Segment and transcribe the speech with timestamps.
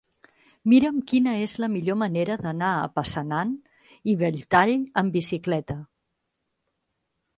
[0.71, 3.51] Mira'm quina és la millor manera d'anar a Passanant
[4.15, 5.81] i Belltall amb bicicleta.